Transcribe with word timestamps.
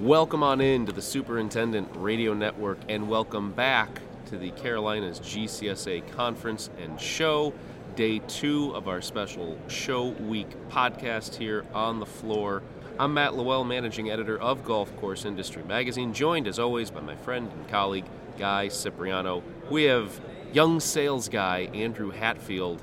Welcome 0.00 0.42
on 0.42 0.62
in 0.62 0.86
to 0.86 0.92
the 0.92 1.02
Superintendent 1.02 1.90
Radio 1.96 2.32
Network 2.32 2.78
and 2.88 3.06
welcome 3.06 3.52
back 3.52 4.00
to 4.30 4.38
the 4.38 4.50
Carolinas 4.52 5.20
GCSA 5.20 6.10
Conference 6.12 6.70
and 6.80 6.98
Show, 6.98 7.52
day 7.96 8.20
two 8.20 8.74
of 8.74 8.88
our 8.88 9.02
special 9.02 9.58
Show 9.68 10.06
Week 10.06 10.48
podcast 10.70 11.34
here 11.34 11.66
on 11.74 12.00
the 12.00 12.06
floor. 12.06 12.62
I'm 12.98 13.12
Matt 13.12 13.32
LaWell, 13.32 13.66
managing 13.66 14.10
editor 14.10 14.40
of 14.40 14.64
Golf 14.64 14.96
Course 14.96 15.26
Industry 15.26 15.64
Magazine, 15.64 16.14
joined 16.14 16.48
as 16.48 16.58
always 16.58 16.90
by 16.90 17.02
my 17.02 17.16
friend 17.16 17.52
and 17.52 17.68
colleague, 17.68 18.06
Guy 18.38 18.70
Cipriano. 18.70 19.42
We 19.70 19.84
have 19.84 20.18
young 20.54 20.80
sales 20.80 21.28
guy 21.28 21.68
Andrew 21.74 22.10
Hatfield 22.10 22.82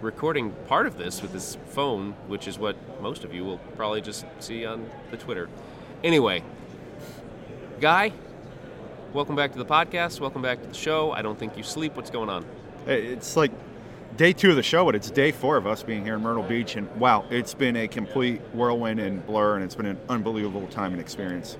recording 0.00 0.52
part 0.68 0.86
of 0.86 0.96
this 0.96 1.20
with 1.20 1.32
his 1.32 1.58
phone, 1.66 2.12
which 2.28 2.48
is 2.48 2.58
what 2.58 2.76
most 3.02 3.24
of 3.24 3.34
you 3.34 3.44
will 3.44 3.58
probably 3.76 4.00
just 4.00 4.24
see 4.38 4.64
on 4.64 4.88
the 5.10 5.18
Twitter. 5.18 5.50
Anyway, 6.04 6.42
Guy, 7.80 8.12
welcome 9.12 9.34
back 9.34 9.52
to 9.52 9.58
the 9.58 9.64
podcast. 9.64 10.20
Welcome 10.20 10.42
back 10.42 10.60
to 10.60 10.68
the 10.68 10.74
show. 10.74 11.12
I 11.12 11.22
don't 11.22 11.38
think 11.38 11.56
you 11.56 11.62
sleep. 11.62 11.96
What's 11.96 12.10
going 12.10 12.28
on? 12.28 12.44
Hey, 12.84 13.06
It's 13.06 13.36
like 13.36 13.50
day 14.16 14.32
two 14.32 14.50
of 14.50 14.56
the 14.56 14.62
show, 14.62 14.84
but 14.84 14.94
it's 14.94 15.10
day 15.10 15.32
four 15.32 15.56
of 15.56 15.66
us 15.66 15.82
being 15.82 16.04
here 16.04 16.16
in 16.16 16.22
Myrtle 16.22 16.42
Beach, 16.42 16.76
and 16.76 16.94
wow, 16.96 17.24
it's 17.30 17.54
been 17.54 17.76
a 17.76 17.88
complete 17.88 18.40
whirlwind 18.52 19.00
and 19.00 19.26
blur, 19.26 19.56
and 19.56 19.64
it's 19.64 19.74
been 19.74 19.86
an 19.86 19.98
unbelievable 20.08 20.66
time 20.68 20.92
and 20.92 21.00
experience. 21.00 21.56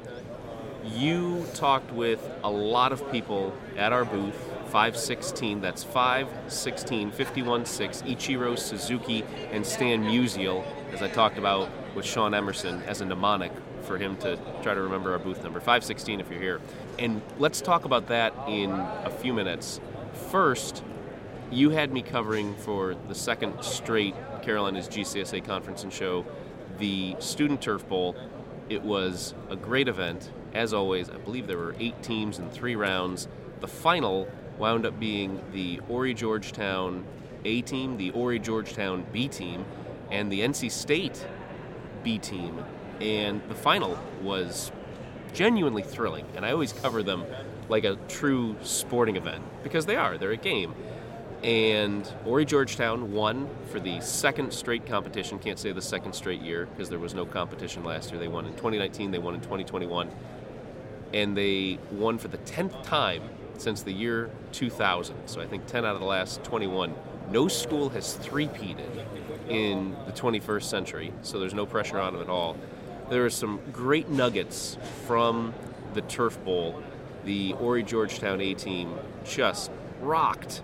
You 0.85 1.45
talked 1.55 1.91
with 1.93 2.31
a 2.45 2.51
lot 2.51 2.93
of 2.93 3.11
people 3.11 3.53
at 3.77 3.93
our 3.93 4.05
booth, 4.05 4.37
516, 4.67 5.61
that's 5.61 5.83
516, 5.83 7.11
516, 7.11 8.17
Ichiro 8.17 8.59
Suzuki 8.59 9.25
and 9.51 9.67
Stan 9.67 10.05
Musial, 10.05 10.65
as 10.93 11.03
I 11.03 11.09
talked 11.09 11.39
about 11.39 11.69
with 11.95 12.05
Sean 12.05 12.35
Emerson 12.35 12.83
as 12.83 13.01
a 13.01 13.05
mnemonic 13.07 13.53
for 13.87 13.99
him 13.99 14.17
to 14.19 14.37
try 14.63 14.75
to 14.75 14.81
remember 14.81 15.13
our 15.13 15.19
booth 15.19 15.43
number, 15.43 15.61
516 15.61 16.21
if 16.21 16.31
you're 16.31 16.41
here. 16.41 16.61
And 16.99 17.23
let's 17.39 17.61
talk 17.61 17.85
about 17.85 18.09
that 18.09 18.35
in 18.49 18.71
a 18.71 19.11
few 19.11 19.33
minutes. 19.33 19.81
First, 20.31 20.83
you 21.51 21.71
had 21.71 21.93
me 21.93 22.03
covering 22.03 22.55
for 22.57 22.95
the 23.09 23.15
second 23.15 23.63
straight 23.63 24.15
Carolinas 24.43 24.89
GCSA 24.89 25.45
conference 25.45 25.85
and 25.85 25.93
show 25.93 26.25
the 26.79 27.17
Student 27.19 27.63
Turf 27.63 27.89
Bowl. 27.89 28.17
It 28.69 28.83
was 28.83 29.35
a 29.49 29.57
great 29.57 29.89
event. 29.89 30.31
As 30.55 30.75
always, 30.75 31.09
I 31.09 31.17
believe 31.19 31.47
there 31.47 31.59
were 31.59 31.77
eight 31.79 32.03
teams 32.03 32.39
in 32.39 32.51
three 32.51 32.77
rounds. 32.77 33.29
The 33.61 33.69
final 33.69 34.29
wound 34.59 34.87
up 34.87 34.99
being 34.99 35.41
the 35.53 35.77
Horry 35.87 36.15
Georgetown 36.15 37.05
A 37.45 37.63
team, 37.63 37.97
the 37.97 38.11
Horry 38.11 38.39
Georgetown 38.39 39.07
B 39.13 39.29
team, 39.29 39.65
and 40.11 40.31
the 40.33 40.41
NC 40.41 40.71
State 40.71 41.27
B 42.03 42.19
team. 42.19 42.65
And 43.01 43.43
the 43.49 43.55
final 43.55 43.99
was 44.23 44.73
genuinely 45.33 45.83
thrilling. 45.83 46.27
And 46.35 46.45
I 46.45 46.53
always 46.53 46.73
cover 46.73 47.03
them 47.03 47.25
like 47.69 47.85
a 47.85 47.97
true 48.09 48.57
sporting 48.63 49.17
event 49.17 49.43
because 49.63 49.87
they 49.87 49.97
are, 49.97 50.17
they're 50.19 50.33
a 50.33 50.37
game. 50.37 50.75
And 51.43 52.07
Horry 52.25 52.45
Georgetown 52.45 53.13
won 53.13 53.49
for 53.71 53.79
the 53.79 54.01
second 54.01 54.53
straight 54.53 54.87
competition. 54.87 55.39
Can't 55.39 55.59
say 55.59 55.73
the 55.73 55.83
second 55.83 56.15
straight 56.15 56.41
year 56.41 56.67
because 56.67 56.89
there 56.89 56.99
was 56.99 57.15
no 57.15 57.27
competition 57.27 57.85
last 57.85 58.11
year. 58.11 58.19
They 58.19 58.29
won 58.29 58.47
in 58.47 58.53
2019, 58.53 59.11
they 59.11 59.19
won 59.19 59.35
in 59.35 59.41
2021. 59.41 60.11
And 61.13 61.37
they 61.37 61.79
won 61.93 62.19
for 62.19 62.29
the 62.29 62.39
10th 62.39 62.83
time 62.83 63.23
since 63.59 63.83
the 63.83 63.93
year 63.93 64.31
2000. 64.53 65.15
So 65.27 65.41
I 65.41 65.47
think 65.47 65.67
10 65.67 65.85
out 65.85 65.95
of 65.95 66.01
the 66.01 66.07
last 66.07 66.43
21. 66.45 66.95
No 67.31 67.49
school 67.49 67.89
has 67.91 68.15
three-peated 68.15 69.05
in 69.49 69.97
the 70.07 70.13
21st 70.13 70.63
century, 70.63 71.13
so 71.23 71.39
there's 71.39 71.55
no 71.55 71.67
pressure 71.67 71.99
on 71.99 72.13
them 72.13 72.23
at 72.23 72.29
all. 72.29 72.57
There 73.09 73.25
are 73.25 73.31
some 73.31 73.61
great 73.73 74.09
nuggets 74.09 74.77
from 75.07 75.55
the 75.95 76.01
Turf 76.01 76.43
Bowl. 76.45 76.83
The 77.25 77.53
Horry 77.53 77.85
Georgetown 77.85 78.41
A 78.41 78.53
team 78.55 78.99
just 79.25 79.71
rocked 80.01 80.63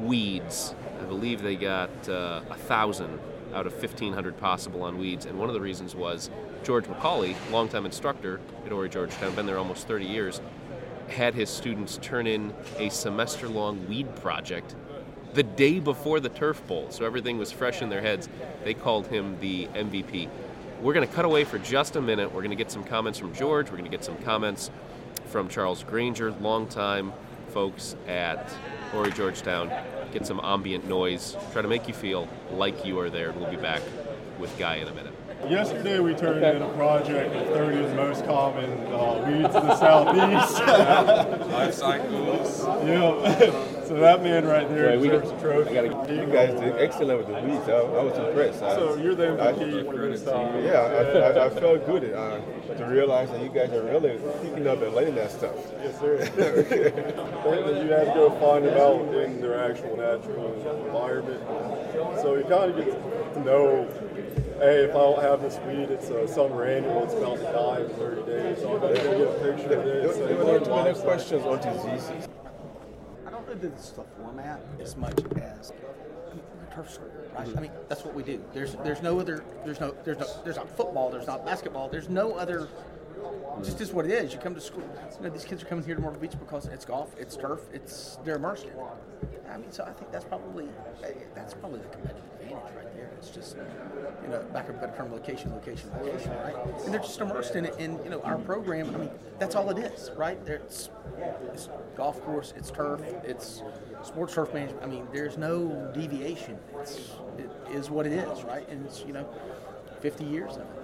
weeds. 0.00 0.74
I 1.00 1.04
believe 1.04 1.42
they 1.42 1.54
got 1.54 1.90
uh, 2.08 2.40
a 2.50 2.56
thousand 2.56 3.20
out 3.54 3.68
of 3.68 3.72
1,500 3.72 4.36
possible 4.38 4.82
on 4.82 4.98
weeds, 4.98 5.26
and 5.26 5.38
one 5.38 5.48
of 5.48 5.54
the 5.54 5.60
reasons 5.60 5.94
was 5.94 6.28
George 6.64 6.86
McCauley, 6.86 7.36
longtime 7.52 7.86
instructor 7.86 8.40
at 8.66 8.72
Horry 8.72 8.88
Georgetown, 8.88 9.32
been 9.36 9.46
there 9.46 9.58
almost 9.58 9.86
30 9.86 10.06
years, 10.06 10.40
had 11.08 11.34
his 11.34 11.48
students 11.48 12.00
turn 12.02 12.26
in 12.26 12.52
a 12.78 12.88
semester-long 12.88 13.88
weed 13.88 14.12
project 14.16 14.74
the 15.34 15.42
day 15.42 15.78
before 15.78 16.18
the 16.20 16.28
turf 16.28 16.66
bowl, 16.66 16.86
so 16.90 17.04
everything 17.04 17.38
was 17.38 17.52
fresh 17.52 17.82
in 17.82 17.88
their 17.88 18.00
heads. 18.00 18.28
They 18.64 18.74
called 18.74 19.06
him 19.06 19.38
the 19.40 19.66
MVP. 19.68 20.28
We're 20.80 20.94
going 20.94 21.06
to 21.06 21.14
cut 21.14 21.26
away 21.26 21.44
for 21.44 21.58
just 21.58 21.96
a 21.96 22.00
minute. 22.00 22.32
We're 22.32 22.40
going 22.40 22.50
to 22.50 22.56
get 22.56 22.70
some 22.70 22.84
comments 22.84 23.18
from 23.18 23.34
George. 23.34 23.66
We're 23.66 23.76
going 23.76 23.90
to 23.90 23.94
get 23.94 24.02
some 24.02 24.16
comments 24.18 24.70
from 25.26 25.48
Charles 25.50 25.84
Granger, 25.84 26.30
longtime 26.32 27.12
folks 27.48 27.96
at 28.08 28.50
Horry 28.90 29.10
Georgetown. 29.10 29.70
Get 30.10 30.26
some 30.26 30.40
ambient 30.42 30.88
noise. 30.88 31.36
Try 31.52 31.60
to 31.60 31.68
make 31.68 31.86
you 31.86 31.92
feel 31.92 32.28
like 32.52 32.86
you 32.86 32.98
are 32.98 33.10
there. 33.10 33.30
We'll 33.32 33.50
be 33.50 33.56
back 33.56 33.82
with 34.38 34.56
Guy 34.58 34.76
in 34.76 34.88
a 34.88 34.94
minute. 34.94 35.09
Yesterday 35.48 35.98
we 36.00 36.14
turned 36.14 36.44
in 36.44 36.62
a 36.62 36.68
project 36.74 37.34
of 37.34 37.46
30 37.48 37.78
of 37.80 37.88
the 37.90 37.94
most 37.96 38.24
common 38.24 38.70
uh, 38.92 39.24
weeds 39.26 39.54
in 39.56 39.66
the 39.66 39.76
southeast. 39.76 40.60
Life 41.50 41.74
cycles. 41.74 42.64
yeah. 42.86 43.66
So 43.90 43.96
that 43.96 44.22
man 44.22 44.46
right 44.46 44.68
there 44.68 44.90
Right, 44.90 45.00
we 45.00 45.08
deserves 45.08 45.30
got- 45.32 45.38
a 45.38 45.42
trophy. 45.42 45.76
I 45.80 45.88
gotta, 45.88 46.14
you 46.14 46.26
guys 46.26 46.60
did 46.60 46.76
excellent 46.76 47.18
with 47.18 47.26
the 47.26 47.42
weeds. 47.42 47.68
I, 47.68 47.72
I 47.72 48.04
was 48.04 48.16
impressed. 48.18 48.62
I, 48.62 48.76
So 48.76 48.94
you're 48.94 49.16
the 49.16 49.32
I- 49.32 49.50
MVP 49.52 49.84
for 49.90 50.08
this 50.08 50.22
time. 50.22 50.62
yeah, 50.64 50.78
I, 50.78 51.40
I, 51.40 51.46
I 51.46 51.50
felt 51.50 51.84
good 51.86 52.14
uh, 52.14 52.38
to 52.76 52.84
realize 52.84 53.30
that 53.32 53.42
you 53.42 53.48
guys 53.48 53.72
are 53.72 53.82
really 53.82 54.20
picking 54.42 54.68
up 54.68 54.80
and 54.80 54.94
learning 54.94 55.16
that 55.16 55.32
stuff. 55.32 55.56
Yes, 55.82 55.98
sir. 55.98 56.18
Point 57.42 57.66
that 57.66 57.82
you 57.84 57.90
had 57.90 58.04
to 58.06 58.12
go 58.14 58.30
find 58.38 58.64
them 58.64 58.78
out 58.78 59.12
in 59.24 59.40
their 59.40 59.58
actual 59.68 59.96
natural 59.96 60.54
environment. 60.86 61.42
So 62.22 62.36
you 62.36 62.44
kind 62.44 62.70
of 62.70 62.76
get 62.76 63.34
to 63.34 63.40
know, 63.40 63.88
hey, 64.60 64.84
if 64.84 64.90
I 64.90 64.98
don't 64.98 65.22
have 65.22 65.40
this 65.42 65.58
weed, 65.66 65.90
it's 65.90 66.10
uh, 66.10 66.26
some 66.26 66.52
annual, 66.60 67.04
it's 67.04 67.14
about 67.14 67.38
to 67.38 67.44
die 67.44 67.80
in 67.80 67.88
30 67.96 68.22
days. 68.30 68.58
So 68.58 68.74
I'm 68.74 68.80
going 68.80 68.94
to 68.94 69.02
get 69.02 69.12
a 69.12 69.54
picture 69.54 69.78
of 69.78 69.84
this. 69.84 70.16
there 70.16 70.28
and 70.28 70.38
were 70.38 70.44
learn 70.44 70.64
too 70.64 70.70
many 70.70 70.90
life 70.90 71.00
questions 71.02 71.44
on 71.44 71.58
diseases. 71.58 72.28
I 73.26 73.30
don't 73.30 73.48
know 73.48 73.54
that 73.54 73.72
it's 73.72 73.90
the 73.90 74.04
format 74.18 74.60
as 74.80 74.96
much 74.96 75.18
as 75.36 75.72
I 76.30 76.34
mean, 76.34 76.42
turf 76.74 76.90
school, 76.90 77.08
right? 77.36 77.48
I 77.56 77.60
mean, 77.60 77.72
that's 77.88 78.04
what 78.04 78.14
we 78.14 78.22
do. 78.22 78.42
There's 78.52 78.74
there's 78.84 79.02
no 79.02 79.18
other 79.18 79.44
there's 79.64 79.80
no 79.80 79.94
there's 80.04 80.18
no 80.18 80.26
there's 80.44 80.56
not 80.56 80.68
football, 80.76 81.10
there's 81.10 81.26
not 81.26 81.44
basketball, 81.44 81.88
there's 81.88 82.08
no 82.08 82.34
other. 82.34 82.68
It 83.58 83.64
Just 83.64 83.80
is 83.80 83.92
what 83.92 84.06
it 84.06 84.12
is. 84.12 84.32
You 84.32 84.38
come 84.38 84.54
to 84.54 84.60
school. 84.60 84.84
You 85.18 85.24
know, 85.24 85.30
these 85.30 85.44
kids 85.44 85.62
are 85.62 85.66
coming 85.66 85.84
here 85.84 85.94
to 85.94 86.00
Myrtle 86.00 86.20
Beach 86.20 86.38
because 86.38 86.66
it's 86.66 86.84
golf, 86.84 87.14
it's 87.18 87.36
turf, 87.36 87.60
it's 87.72 88.18
they're 88.24 88.36
immersed 88.36 88.66
in. 88.66 88.72
I 89.50 89.56
mean, 89.58 89.72
so 89.72 89.84
I 89.84 89.92
think 89.92 90.12
that's 90.12 90.24
probably 90.24 90.68
eh, 91.04 91.12
that's 91.34 91.54
probably 91.54 91.80
the 91.80 91.88
competitive 91.88 92.22
advantage 92.40 92.76
right 92.76 92.94
there. 92.94 93.10
It's 93.18 93.30
just 93.30 93.56
you 94.22 94.28
know, 94.28 94.42
back 94.52 94.68
of 94.68 94.80
better 94.80 94.96
term, 94.96 95.12
location, 95.12 95.52
location, 95.52 95.90
location, 96.00 96.30
right? 96.44 96.54
And 96.84 96.94
they're 96.94 97.00
just 97.00 97.20
immersed 97.20 97.56
in 97.56 97.66
it. 97.66 97.74
And 97.78 97.98
you 98.04 98.10
know, 98.10 98.20
our 98.22 98.38
program. 98.38 98.94
I 98.94 98.98
mean, 98.98 99.10
that's 99.38 99.56
all 99.56 99.68
it 99.70 99.78
is, 99.78 100.10
right? 100.16 100.38
It's, 100.46 100.90
it's 101.52 101.68
golf 101.96 102.20
course, 102.22 102.54
it's 102.56 102.70
turf, 102.70 103.02
it's 103.24 103.62
sports 104.02 104.34
turf 104.34 104.54
management. 104.54 104.82
I 104.82 104.86
mean, 104.86 105.06
there's 105.12 105.36
no 105.36 105.90
deviation. 105.94 106.58
It's 106.80 107.10
it 107.38 107.50
is 107.72 107.90
what 107.90 108.06
it 108.06 108.12
is, 108.12 108.44
right? 108.44 108.68
And 108.68 108.84
it's 108.86 109.04
you 109.06 109.12
know, 109.12 109.28
50 110.00 110.24
years 110.24 110.52
of 110.52 110.62
it. 110.62 110.79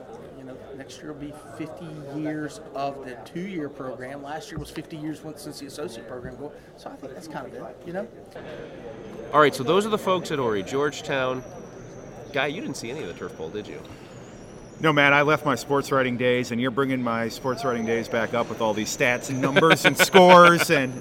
You 0.76 0.82
know, 0.82 0.88
next 0.88 1.00
year 1.00 1.12
will 1.12 1.20
be 1.20 1.32
50 1.56 2.20
years 2.20 2.60
of 2.74 3.06
the 3.06 3.16
two-year 3.24 3.70
program. 3.70 4.22
Last 4.22 4.50
year 4.50 4.58
was 4.58 4.70
50 4.70 4.98
years 4.98 5.22
since 5.36 5.58
the 5.58 5.66
associate 5.66 6.06
program 6.06 6.36
go. 6.36 6.52
So 6.76 6.90
I 6.90 6.96
think 6.96 7.14
that's 7.14 7.28
kind 7.28 7.46
of 7.46 7.52
good. 7.52 7.66
You 7.86 7.94
know. 7.94 8.08
All 9.32 9.40
right, 9.40 9.54
so 9.54 9.62
those 9.62 9.86
are 9.86 9.88
the 9.88 9.96
folks 9.96 10.30
at 10.32 10.38
Horry 10.38 10.62
Georgetown. 10.62 11.42
Guy, 12.34 12.48
you 12.48 12.60
didn't 12.60 12.76
see 12.76 12.90
any 12.90 13.00
of 13.00 13.06
the 13.06 13.14
turf 13.14 13.38
bowl, 13.38 13.48
did 13.48 13.66
you? 13.66 13.80
No, 14.78 14.92
man, 14.92 15.14
I 15.14 15.22
left 15.22 15.46
my 15.46 15.54
sports 15.54 15.90
writing 15.90 16.18
days, 16.18 16.50
and 16.50 16.60
you're 16.60 16.70
bringing 16.70 17.02
my 17.02 17.30
sports 17.30 17.64
writing 17.64 17.86
days 17.86 18.06
back 18.06 18.34
up 18.34 18.50
with 18.50 18.60
all 18.60 18.74
these 18.74 18.94
stats 18.94 19.30
and 19.30 19.40
numbers 19.40 19.86
and 19.86 19.96
scores, 20.06 20.68
and 20.68 21.00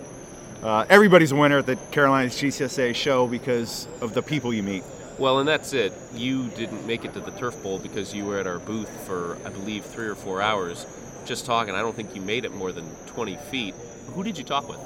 uh, 0.64 0.86
everybody's 0.90 1.34
a 1.34 1.36
winner 1.36 1.58
at 1.58 1.66
the 1.66 1.76
Carolinas 1.92 2.36
GCSA 2.36 2.96
show 2.96 3.28
because 3.28 3.90
of 4.00 4.14
the 4.14 4.22
people 4.22 4.54
you 4.54 4.64
meet. 4.64 4.86
Well, 5.18 5.40
and 5.40 5.48
that's 5.48 5.74
it. 5.74 5.94
You 6.14 6.50
didn't 6.50 6.86
make 6.86 7.06
it 7.06 7.14
to 7.14 7.22
the 7.22 7.32
turf 7.32 7.62
bowl 7.64 7.80
because 7.80 8.14
you 8.14 8.26
were 8.26 8.38
at 8.38 8.48
our 8.48 8.60
booth 8.60 8.90
for, 9.06 9.38
I 9.46 9.50
believe, 9.50 9.86
three 9.86 10.08
or 10.08 10.16
four 10.16 10.42
hours 10.42 10.86
just 11.26 11.46
talking. 11.46 11.74
I 11.74 11.82
don't 11.82 11.96
think 11.96 12.16
you 12.16 12.22
made 12.22 12.46
it 12.46 12.54
more 12.54 12.72
than 12.72 12.86
20 13.08 13.38
feet. 13.38 13.74
Who 14.14 14.24
did 14.24 14.38
you 14.38 14.44
talk 14.44 14.68
with? 14.68 14.80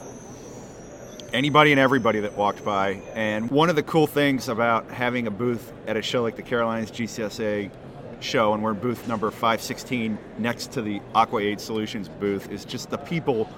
anybody 1.34 1.72
and 1.72 1.80
everybody 1.80 2.22
that 2.22 2.36
walked 2.36 2.64
by. 2.64 3.02
And 3.14 3.50
one 3.52 3.70
of 3.70 3.76
the 3.76 3.84
cool 3.84 4.08
things 4.08 4.50
about 4.50 4.90
having 4.90 5.28
a 5.28 5.32
booth 5.32 5.72
at 5.88 5.98
a 5.98 6.02
show 6.02 6.24
like 6.24 6.36
the 6.36 6.42
Carolinas 6.42 6.92
GCSA 6.92 7.72
show, 8.20 8.54
and 8.54 8.64
we're 8.64 8.72
in 8.72 8.80
booth 8.80 9.08
number 9.08 9.32
516 9.32 10.18
next 10.38 10.72
to 10.74 10.82
the 10.82 11.02
Aqua 11.16 11.42
Aid 11.42 11.60
Solutions 11.60 12.10
booth, 12.10 12.52
is 12.52 12.66
just 12.66 12.90
the 12.90 12.98
people 12.98 13.50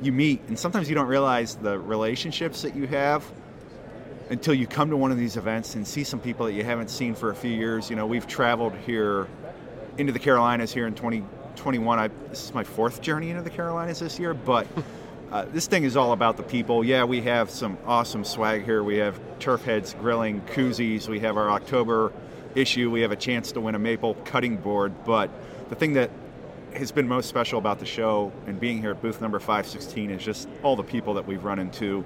you 0.00 0.12
meet. 0.12 0.40
And 0.48 0.58
sometimes 0.58 0.88
you 0.88 0.94
don't 0.94 1.06
realize 1.06 1.56
the 1.56 1.78
relationships 1.78 2.62
that 2.62 2.74
you 2.74 2.86
have 2.88 3.24
until 4.30 4.54
you 4.54 4.66
come 4.66 4.90
to 4.90 4.96
one 4.96 5.10
of 5.12 5.18
these 5.18 5.36
events 5.36 5.74
and 5.74 5.86
see 5.86 6.04
some 6.04 6.20
people 6.20 6.46
that 6.46 6.52
you 6.52 6.64
haven't 6.64 6.88
seen 6.88 7.14
for 7.14 7.30
a 7.30 7.34
few 7.34 7.50
years. 7.50 7.90
You 7.90 7.96
know, 7.96 8.06
we've 8.06 8.26
traveled 8.26 8.74
here 8.86 9.28
into 9.98 10.12
the 10.12 10.18
Carolinas 10.18 10.72
here 10.72 10.86
in 10.86 10.94
2021. 10.94 11.98
I 11.98 12.08
this 12.28 12.44
is 12.44 12.54
my 12.54 12.64
fourth 12.64 13.02
journey 13.02 13.30
into 13.30 13.42
the 13.42 13.50
Carolinas 13.50 14.00
this 14.00 14.18
year, 14.18 14.34
but 14.34 14.66
uh, 15.32 15.46
this 15.52 15.66
thing 15.66 15.84
is 15.84 15.96
all 15.96 16.12
about 16.12 16.36
the 16.36 16.42
people. 16.42 16.84
Yeah, 16.84 17.04
we 17.04 17.20
have 17.22 17.50
some 17.50 17.76
awesome 17.86 18.24
swag 18.24 18.64
here. 18.64 18.82
We 18.82 18.96
have 18.98 19.20
turf 19.38 19.64
heads, 19.64 19.94
grilling, 19.94 20.40
koozies. 20.42 21.08
We 21.08 21.20
have 21.20 21.36
our 21.36 21.50
October 21.50 22.12
issue. 22.54 22.90
We 22.90 23.02
have 23.02 23.12
a 23.12 23.16
chance 23.16 23.52
to 23.52 23.60
win 23.60 23.74
a 23.74 23.78
maple 23.78 24.14
cutting 24.24 24.56
board. 24.56 24.92
But 25.04 25.30
the 25.68 25.74
thing 25.74 25.94
that 25.94 26.10
has 26.74 26.90
been 26.90 27.06
most 27.06 27.28
special 27.28 27.58
about 27.58 27.78
the 27.78 27.86
show 27.86 28.32
and 28.46 28.58
being 28.58 28.80
here 28.80 28.92
at 28.92 29.02
booth 29.02 29.20
number 29.20 29.38
516 29.38 30.10
is 30.10 30.22
just 30.22 30.48
all 30.62 30.76
the 30.76 30.82
people 30.82 31.14
that 31.14 31.26
we've 31.26 31.44
run 31.44 31.58
into. 31.58 32.04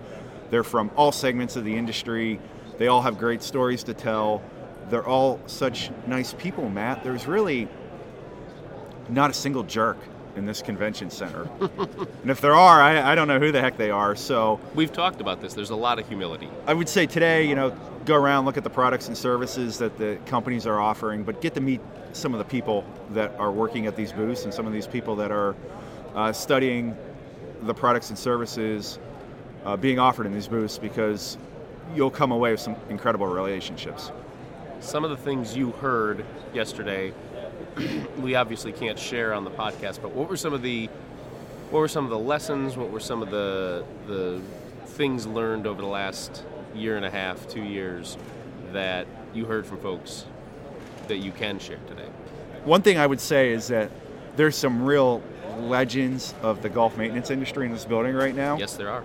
They're 0.50 0.64
from 0.64 0.90
all 0.96 1.12
segments 1.12 1.56
of 1.56 1.64
the 1.64 1.76
industry. 1.76 2.40
They 2.78 2.88
all 2.88 3.02
have 3.02 3.18
great 3.18 3.42
stories 3.42 3.82
to 3.84 3.94
tell. 3.94 4.42
They're 4.90 5.06
all 5.06 5.40
such 5.46 5.90
nice 6.06 6.32
people, 6.34 6.68
Matt. 6.68 7.02
There's 7.02 7.26
really 7.26 7.68
not 9.08 9.30
a 9.30 9.34
single 9.34 9.62
jerk 9.62 9.98
in 10.36 10.44
this 10.44 10.62
convention 10.62 11.10
center. 11.10 11.48
and 11.60 12.30
if 12.30 12.40
there 12.40 12.54
are, 12.54 12.80
I, 12.80 13.12
I 13.12 13.14
don't 13.14 13.26
know 13.26 13.38
who 13.38 13.50
the 13.50 13.60
heck 13.60 13.76
they 13.76 13.90
are. 13.90 14.14
So 14.14 14.60
We've 14.74 14.92
talked 14.92 15.20
about 15.20 15.40
this. 15.40 15.54
There's 15.54 15.70
a 15.70 15.76
lot 15.76 15.98
of 15.98 16.06
humility. 16.06 16.48
I 16.66 16.74
would 16.74 16.88
say 16.88 17.06
today, 17.06 17.48
you 17.48 17.54
know, 17.54 17.70
go 18.04 18.14
around, 18.14 18.44
look 18.44 18.56
at 18.56 18.64
the 18.64 18.70
products 18.70 19.08
and 19.08 19.16
services 19.16 19.78
that 19.78 19.96
the 19.98 20.18
companies 20.26 20.66
are 20.66 20.78
offering, 20.78 21.24
but 21.24 21.40
get 21.40 21.54
to 21.54 21.60
meet 21.60 21.80
some 22.12 22.34
of 22.34 22.38
the 22.38 22.44
people 22.44 22.84
that 23.10 23.34
are 23.38 23.50
working 23.50 23.86
at 23.86 23.96
these 23.96 24.12
booths 24.12 24.44
and 24.44 24.52
some 24.52 24.66
of 24.66 24.72
these 24.72 24.86
people 24.86 25.16
that 25.16 25.30
are 25.30 25.56
uh, 26.14 26.32
studying 26.32 26.96
the 27.62 27.74
products 27.74 28.10
and 28.10 28.18
services 28.18 28.98
uh, 29.66 29.76
being 29.76 29.98
offered 29.98 30.26
in 30.26 30.32
these 30.32 30.46
booths 30.46 30.78
because 30.78 31.36
you'll 31.94 32.10
come 32.10 32.30
away 32.30 32.52
with 32.52 32.60
some 32.60 32.76
incredible 32.88 33.26
relationships. 33.26 34.12
Some 34.80 35.02
of 35.04 35.10
the 35.10 35.16
things 35.16 35.56
you 35.56 35.72
heard 35.72 36.24
yesterday, 36.54 37.12
we 38.18 38.36
obviously 38.36 38.72
can't 38.72 38.98
share 38.98 39.34
on 39.34 39.44
the 39.44 39.50
podcast. 39.50 40.00
But 40.00 40.12
what 40.12 40.28
were 40.28 40.36
some 40.36 40.54
of 40.54 40.62
the 40.62 40.88
what 41.70 41.80
were 41.80 41.88
some 41.88 42.04
of 42.04 42.10
the 42.10 42.18
lessons? 42.18 42.76
What 42.76 42.90
were 42.90 43.00
some 43.00 43.22
of 43.22 43.30
the 43.30 43.84
the 44.06 44.40
things 44.86 45.26
learned 45.26 45.66
over 45.66 45.82
the 45.82 45.88
last 45.88 46.44
year 46.74 46.96
and 46.96 47.04
a 47.04 47.10
half, 47.10 47.48
two 47.48 47.64
years 47.64 48.16
that 48.72 49.06
you 49.34 49.46
heard 49.46 49.66
from 49.66 49.78
folks 49.78 50.26
that 51.08 51.16
you 51.18 51.32
can 51.32 51.58
share 51.58 51.78
today? 51.88 52.08
One 52.64 52.82
thing 52.82 52.98
I 52.98 53.06
would 53.06 53.20
say 53.20 53.50
is 53.50 53.68
that 53.68 53.90
there's 54.36 54.56
some 54.56 54.84
real 54.84 55.22
legends 55.58 56.34
of 56.42 56.62
the 56.62 56.68
golf 56.68 56.96
maintenance 56.96 57.30
industry 57.30 57.66
in 57.66 57.72
this 57.72 57.84
building 57.84 58.14
right 58.14 58.34
now. 58.34 58.58
Yes, 58.58 58.74
there 58.74 58.90
are. 58.90 59.02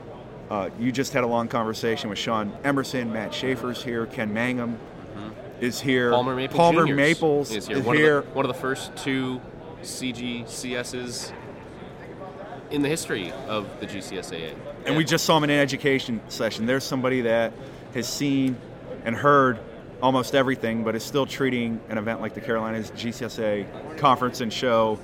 Uh, 0.51 0.69
you 0.77 0.91
just 0.91 1.13
had 1.13 1.23
a 1.23 1.27
long 1.27 1.47
conversation 1.47 2.09
with 2.09 2.19
Sean 2.19 2.51
Emerson, 2.65 3.13
Matt 3.13 3.33
Schaefer's 3.33 3.81
here, 3.81 4.05
Ken 4.05 4.33
Mangum 4.33 4.77
is 5.61 5.79
here, 5.79 6.11
Palmer 6.11 6.35
Maple 6.35 6.57
Palmer 6.57 6.85
Maples 6.85 7.51
is 7.51 7.67
here. 7.67 7.77
is 7.77 7.85
one, 7.85 7.95
here. 7.95 8.17
Of 8.17 8.25
the, 8.25 8.31
one 8.31 8.45
of 8.45 8.53
the 8.53 8.59
first 8.59 8.93
two 8.97 9.39
CGCSs 9.81 11.31
in 12.69 12.81
the 12.81 12.89
history 12.89 13.31
of 13.47 13.65
the 13.79 13.87
GCSAA. 13.87 14.53
And 14.85 14.97
we 14.97 15.05
just 15.05 15.23
saw 15.23 15.37
him 15.37 15.45
in 15.45 15.51
an 15.51 15.59
education 15.59 16.19
session. 16.27 16.65
There's 16.65 16.83
somebody 16.83 17.21
that 17.21 17.53
has 17.93 18.09
seen 18.09 18.57
and 19.05 19.15
heard 19.15 19.57
almost 20.01 20.35
everything, 20.35 20.83
but 20.83 20.97
is 20.97 21.03
still 21.03 21.25
treating 21.25 21.79
an 21.87 21.97
event 21.97 22.19
like 22.19 22.33
the 22.33 22.41
Carolinas 22.41 22.91
GCSA 22.91 23.97
conference 23.97 24.41
and 24.41 24.51
show 24.51 24.99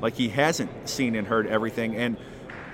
like 0.00 0.14
he 0.14 0.28
hasn't 0.28 0.88
seen 0.88 1.16
and 1.16 1.26
heard 1.26 1.48
everything. 1.48 1.96
And 1.96 2.16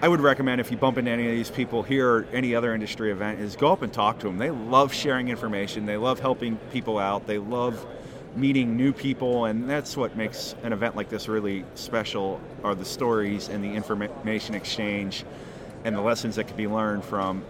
I 0.02 0.08
would 0.08 0.20
recommend 0.22 0.62
if 0.62 0.70
you 0.70 0.78
bump 0.78 0.96
into 0.96 1.10
any 1.10 1.26
of 1.26 1.32
these 1.32 1.50
people 1.50 1.82
here 1.82 2.08
or 2.08 2.26
any 2.32 2.54
other 2.54 2.74
industry 2.74 3.12
event, 3.12 3.38
is 3.38 3.54
go 3.54 3.70
up 3.70 3.82
and 3.82 3.92
talk 3.92 4.18
to 4.20 4.26
them. 4.28 4.38
They 4.38 4.50
love 4.50 4.94
sharing 4.94 5.28
information. 5.28 5.84
They 5.84 5.98
love 5.98 6.20
helping 6.20 6.56
people 6.72 6.98
out. 6.98 7.26
They 7.26 7.36
love 7.36 7.86
meeting 8.34 8.78
new 8.78 8.94
people, 8.94 9.44
and 9.44 9.68
that's 9.68 9.98
what 9.98 10.16
makes 10.16 10.54
an 10.62 10.72
event 10.72 10.96
like 10.96 11.10
this 11.10 11.28
really 11.28 11.66
special. 11.74 12.40
Are 12.64 12.74
the 12.74 12.84
stories 12.84 13.50
and 13.50 13.62
the 13.62 13.74
information 13.74 14.54
exchange, 14.54 15.24
and 15.84 15.94
the 15.94 16.00
lessons 16.00 16.36
that 16.36 16.46
can 16.46 16.56
be 16.56 16.66
learned 16.66 17.04
from 17.04 17.44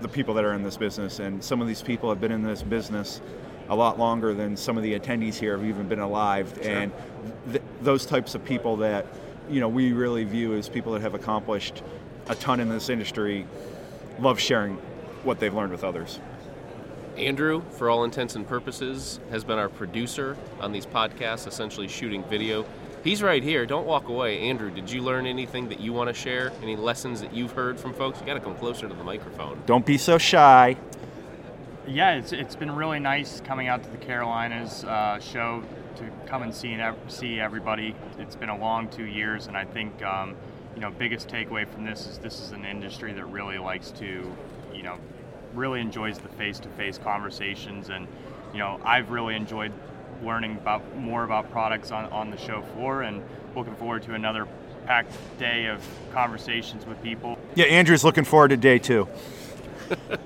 the 0.00 0.08
people 0.08 0.34
that 0.34 0.44
are 0.44 0.54
in 0.54 0.64
this 0.64 0.76
business. 0.76 1.20
And 1.20 1.42
some 1.42 1.60
of 1.60 1.68
these 1.68 1.82
people 1.82 2.08
have 2.08 2.20
been 2.20 2.32
in 2.32 2.42
this 2.42 2.62
business 2.62 3.20
a 3.68 3.76
lot 3.76 3.98
longer 3.98 4.34
than 4.34 4.56
some 4.56 4.76
of 4.76 4.82
the 4.82 4.98
attendees 4.98 5.34
here 5.34 5.56
have 5.56 5.66
even 5.66 5.88
been 5.88 6.00
alive. 6.00 6.58
And 6.62 6.92
th- 7.50 7.62
those 7.80 8.06
types 8.06 8.34
of 8.34 8.44
people 8.44 8.76
that 8.78 9.06
you 9.48 9.60
know 9.60 9.68
we 9.68 9.92
really 9.92 10.24
view 10.24 10.54
as 10.54 10.68
people 10.68 10.92
that 10.92 11.02
have 11.02 11.14
accomplished 11.14 11.82
a 12.28 12.34
ton 12.34 12.60
in 12.60 12.68
this 12.68 12.88
industry 12.88 13.46
love 14.18 14.40
sharing 14.40 14.76
what 15.24 15.40
they've 15.40 15.54
learned 15.54 15.72
with 15.72 15.84
others. 15.84 16.18
Andrew, 17.16 17.62
for 17.70 17.88
all 17.88 18.04
intents 18.04 18.36
and 18.36 18.46
purposes, 18.46 19.20
has 19.30 19.42
been 19.42 19.58
our 19.58 19.68
producer 19.68 20.36
on 20.60 20.72
these 20.72 20.84
podcasts, 20.84 21.46
essentially 21.46 21.88
shooting 21.88 22.22
video. 22.24 22.66
He's 23.02 23.22
right 23.22 23.42
here. 23.42 23.64
Don't 23.66 23.86
walk 23.86 24.08
away. 24.08 24.40
Andrew, 24.40 24.70
did 24.70 24.90
you 24.90 25.00
learn 25.00 25.26
anything 25.26 25.68
that 25.68 25.80
you 25.80 25.92
want 25.92 26.08
to 26.08 26.14
share? 26.14 26.52
Any 26.62 26.76
lessons 26.76 27.20
that 27.20 27.32
you've 27.32 27.52
heard 27.52 27.78
from 27.78 27.94
folks? 27.94 28.20
You 28.20 28.26
got 28.26 28.34
to 28.34 28.40
come 28.40 28.56
closer 28.56 28.88
to 28.88 28.94
the 28.94 29.04
microphone. 29.04 29.62
Don't 29.64 29.86
be 29.86 29.96
so 29.96 30.18
shy. 30.18 30.76
Yeah, 31.86 32.16
it's, 32.16 32.32
it's 32.32 32.56
been 32.56 32.74
really 32.74 32.98
nice 32.98 33.40
coming 33.42 33.68
out 33.68 33.82
to 33.84 33.90
the 33.90 33.96
Carolinas 33.96 34.84
uh, 34.84 35.20
show 35.20 35.62
to 35.96 36.10
come 36.26 36.42
and 36.42 36.54
see 36.54 36.72
and 36.72 36.96
see 37.08 37.40
everybody. 37.40 37.94
It's 38.18 38.36
been 38.36 38.48
a 38.48 38.56
long 38.56 38.88
two 38.88 39.06
years, 39.06 39.46
and 39.46 39.56
I 39.56 39.64
think 39.64 40.02
um, 40.02 40.34
you 40.74 40.80
know 40.80 40.90
biggest 40.90 41.28
takeaway 41.28 41.66
from 41.66 41.84
this 41.84 42.06
is 42.06 42.18
this 42.18 42.40
is 42.40 42.52
an 42.52 42.64
industry 42.64 43.12
that 43.12 43.24
really 43.26 43.58
likes 43.58 43.90
to 43.92 44.34
you 44.74 44.82
know 44.82 44.98
really 45.54 45.80
enjoys 45.80 46.18
the 46.18 46.28
face-to-face 46.28 46.98
conversations, 46.98 47.88
and 47.88 48.06
you 48.52 48.58
know 48.58 48.80
I've 48.84 49.10
really 49.10 49.34
enjoyed 49.36 49.72
learning 50.22 50.52
about 50.52 50.96
more 50.96 51.24
about 51.24 51.50
products 51.50 51.90
on, 51.90 52.06
on 52.06 52.30
the 52.30 52.38
show 52.38 52.62
floor, 52.62 53.02
and 53.02 53.22
looking 53.54 53.74
forward 53.76 54.02
to 54.04 54.14
another 54.14 54.46
packed 54.86 55.12
day 55.38 55.66
of 55.66 55.84
conversations 56.12 56.86
with 56.86 57.02
people. 57.02 57.38
Yeah, 57.54 57.66
Andrew's 57.66 58.04
looking 58.04 58.24
forward 58.24 58.48
to 58.48 58.56
day 58.56 58.78
two. 58.78 59.08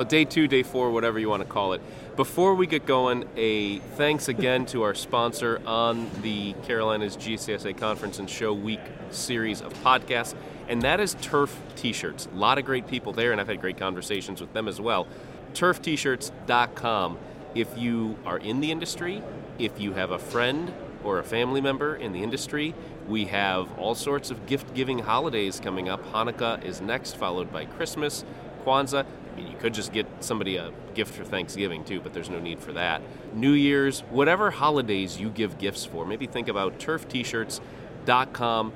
well, 0.00 0.08
day 0.08 0.24
two, 0.24 0.48
day 0.48 0.62
four, 0.62 0.90
whatever 0.90 1.18
you 1.18 1.28
want 1.28 1.42
to 1.42 1.48
call 1.48 1.74
it. 1.74 1.82
Before 2.16 2.54
we 2.54 2.66
get 2.66 2.86
going, 2.86 3.28
a 3.36 3.80
thanks 3.98 4.28
again 4.28 4.64
to 4.66 4.80
our 4.82 4.94
sponsor 4.94 5.60
on 5.66 6.10
the 6.22 6.54
Carolinas 6.62 7.18
GCSA 7.18 7.76
Conference 7.76 8.18
and 8.18 8.30
Show 8.30 8.54
Week 8.54 8.80
series 9.10 9.60
of 9.60 9.74
podcasts, 9.84 10.34
and 10.68 10.80
that 10.80 11.00
is 11.00 11.16
Turf 11.20 11.54
T-shirts. 11.76 12.28
A 12.32 12.34
lot 12.34 12.56
of 12.56 12.64
great 12.64 12.86
people 12.86 13.12
there, 13.12 13.30
and 13.30 13.42
I've 13.42 13.48
had 13.48 13.60
great 13.60 13.76
conversations 13.76 14.40
with 14.40 14.54
them 14.54 14.68
as 14.68 14.80
well. 14.80 15.06
TurfT-shirts.com. 15.52 17.18
If 17.54 17.76
you 17.76 18.16
are 18.24 18.38
in 18.38 18.60
the 18.60 18.70
industry, 18.70 19.22
if 19.58 19.78
you 19.78 19.92
have 19.92 20.12
a 20.12 20.18
friend 20.18 20.72
or 21.04 21.18
a 21.18 21.22
family 21.22 21.60
member 21.60 21.94
in 21.94 22.14
the 22.14 22.22
industry, 22.22 22.74
we 23.06 23.26
have 23.26 23.70
all 23.78 23.94
sorts 23.94 24.30
of 24.30 24.46
gift-giving 24.46 25.00
holidays 25.00 25.60
coming 25.60 25.90
up. 25.90 26.02
Hanukkah 26.10 26.64
is 26.64 26.80
next, 26.80 27.18
followed 27.18 27.52
by 27.52 27.66
Christmas, 27.66 28.24
Kwanzaa. 28.64 29.04
I 29.30 29.36
mean, 29.36 29.50
you 29.50 29.56
could 29.58 29.74
just 29.74 29.92
get 29.92 30.06
somebody 30.20 30.56
a 30.56 30.72
gift 30.94 31.14
for 31.14 31.24
Thanksgiving 31.24 31.84
too, 31.84 32.00
but 32.00 32.12
there's 32.12 32.30
no 32.30 32.40
need 32.40 32.60
for 32.60 32.72
that. 32.72 33.02
New 33.34 33.52
Year's, 33.52 34.00
whatever 34.10 34.50
holidays 34.50 35.20
you 35.20 35.30
give 35.30 35.58
gifts 35.58 35.84
for, 35.84 36.04
maybe 36.04 36.26
think 36.26 36.48
about 36.48 36.78
turft-shirts.com. 36.78 38.72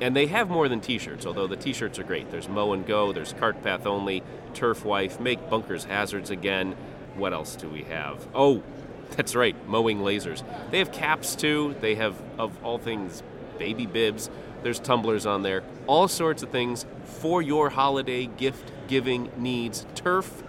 And 0.00 0.16
they 0.16 0.26
have 0.26 0.50
more 0.50 0.68
than 0.68 0.80
t-shirts, 0.80 1.26
although 1.26 1.46
the 1.46 1.56
t-shirts 1.56 1.98
are 1.98 2.02
great. 2.02 2.30
There's 2.30 2.48
Mow 2.48 2.72
and 2.72 2.84
Go, 2.84 3.12
there's 3.12 3.34
Cart 3.34 3.62
Path 3.62 3.86
Only, 3.86 4.24
Turf 4.52 4.84
Wife, 4.84 5.20
Make 5.20 5.48
Bunkers 5.48 5.84
Hazards 5.84 6.30
Again. 6.30 6.74
What 7.14 7.32
else 7.32 7.54
do 7.54 7.68
we 7.68 7.82
have? 7.84 8.26
Oh, 8.34 8.62
that's 9.10 9.36
right, 9.36 9.54
mowing 9.68 9.98
lasers. 9.98 10.42
They 10.70 10.78
have 10.78 10.90
caps 10.90 11.36
too. 11.36 11.76
They 11.80 11.94
have, 11.94 12.20
of 12.38 12.64
all 12.64 12.78
things, 12.78 13.22
baby 13.58 13.86
bibs. 13.86 14.28
There's 14.62 14.78
tumblers 14.78 15.26
on 15.26 15.42
there. 15.42 15.62
All 15.86 16.08
sorts 16.08 16.42
of 16.42 16.50
things 16.50 16.86
for 17.04 17.42
your 17.42 17.70
holiday 17.70 18.26
gift 18.26 18.72
giving 18.88 19.30
needs. 19.36 19.86
Turf 19.94 20.42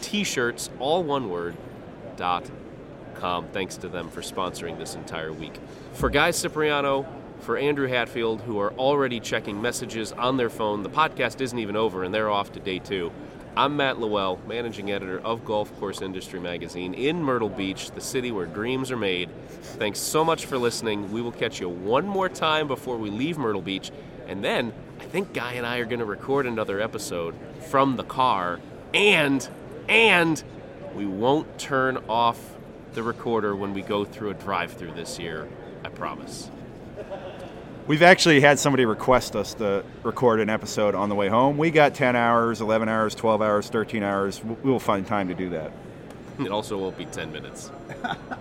t-shirts, 0.00 0.70
all 0.78 1.02
one 1.02 1.30
word, 1.30 1.56
dot 2.16 2.50
com. 3.14 3.46
Thanks 3.48 3.76
to 3.78 3.88
them 3.88 4.10
for 4.10 4.20
sponsoring 4.20 4.78
this 4.78 4.94
entire 4.94 5.32
week. 5.32 5.58
For 5.92 6.10
Guy 6.10 6.32
Cipriano, 6.32 7.06
for 7.40 7.56
Andrew 7.56 7.88
Hatfield, 7.88 8.40
who 8.42 8.58
are 8.58 8.72
already 8.74 9.20
checking 9.20 9.60
messages 9.60 10.12
on 10.12 10.36
their 10.36 10.50
phone, 10.50 10.82
the 10.82 10.90
podcast 10.90 11.40
isn't 11.40 11.58
even 11.58 11.76
over 11.76 12.04
and 12.04 12.14
they're 12.14 12.30
off 12.30 12.52
to 12.52 12.60
day 12.60 12.78
two. 12.78 13.12
I'm 13.56 13.76
Matt 13.76 13.96
LaWell, 13.96 14.44
managing 14.46 14.90
editor 14.90 15.20
of 15.20 15.44
Golf 15.44 15.72
Course 15.78 16.02
Industry 16.02 16.40
Magazine 16.40 16.92
in 16.92 17.22
Myrtle 17.22 17.48
Beach, 17.48 17.92
the 17.92 18.00
city 18.00 18.32
where 18.32 18.46
dreams 18.46 18.90
are 18.90 18.96
made. 18.96 19.30
Thanks 19.78 20.00
so 20.00 20.24
much 20.24 20.46
for 20.46 20.58
listening. 20.58 21.12
We 21.12 21.22
will 21.22 21.30
catch 21.30 21.60
you 21.60 21.68
one 21.68 22.06
more 22.06 22.28
time 22.28 22.66
before 22.66 22.96
we 22.96 23.10
leave 23.10 23.38
Myrtle 23.38 23.62
Beach, 23.62 23.92
and 24.26 24.42
then 24.42 24.72
I 25.00 25.04
think 25.04 25.32
Guy 25.32 25.52
and 25.52 25.64
I 25.64 25.78
are 25.78 25.84
going 25.84 26.00
to 26.00 26.04
record 26.04 26.46
another 26.46 26.80
episode 26.80 27.36
from 27.70 27.96
the 27.96 28.02
car, 28.02 28.58
and 28.92 29.48
and 29.88 30.42
we 30.96 31.06
won't 31.06 31.58
turn 31.58 31.98
off 32.08 32.56
the 32.94 33.02
recorder 33.02 33.54
when 33.54 33.72
we 33.72 33.82
go 33.82 34.04
through 34.04 34.30
a 34.30 34.34
drive-through 34.34 34.92
this 34.92 35.18
year. 35.18 35.48
I 35.84 35.90
promise. 35.90 36.50
We've 37.86 38.02
actually 38.02 38.40
had 38.40 38.58
somebody 38.58 38.86
request 38.86 39.36
us 39.36 39.52
to 39.54 39.84
record 40.04 40.40
an 40.40 40.48
episode 40.48 40.94
on 40.94 41.10
the 41.10 41.14
way 41.14 41.28
home. 41.28 41.58
We 41.58 41.70
got 41.70 41.94
10 41.94 42.16
hours, 42.16 42.62
11 42.62 42.88
hours, 42.88 43.14
12 43.14 43.42
hours, 43.42 43.68
13 43.68 44.02
hours. 44.02 44.42
We 44.42 44.70
will 44.70 44.80
find 44.80 45.06
time 45.06 45.28
to 45.28 45.34
do 45.34 45.50
that. 45.50 45.70
It 46.38 46.50
also 46.50 46.78
won't 46.78 46.96
be 46.96 47.04
10 47.04 47.30
minutes. 47.30 47.70